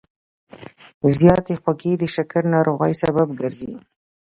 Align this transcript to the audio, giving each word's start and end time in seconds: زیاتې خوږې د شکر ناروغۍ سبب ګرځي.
زیاتې 1.17 1.53
خوږې 1.61 1.93
د 1.97 2.03
شکر 2.15 2.43
ناروغۍ 2.55 2.93
سبب 3.03 3.27
ګرځي. 3.39 3.73